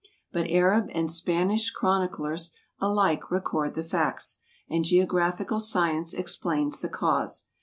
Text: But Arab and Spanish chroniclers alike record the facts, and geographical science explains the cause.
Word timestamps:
But 0.31 0.47
Arab 0.49 0.87
and 0.93 1.11
Spanish 1.11 1.69
chroniclers 1.69 2.53
alike 2.79 3.29
record 3.29 3.75
the 3.75 3.83
facts, 3.83 4.39
and 4.67 4.83
geographical 4.83 5.59
science 5.59 6.15
explains 6.15 6.79
the 6.81 6.89
cause. 6.89 7.45